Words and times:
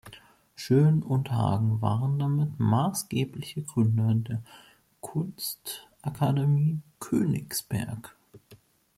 Schön 0.55 1.03
und 1.03 1.31
Hagen 1.31 1.79
waren 1.83 2.17
damit 2.17 2.53
maßgebliche 2.59 3.61
Gründer 3.61 4.15
der 4.15 4.41
Kunstakademie 4.99 6.79
Königsberg. 6.99 8.15